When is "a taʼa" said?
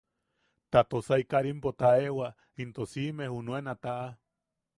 3.73-4.07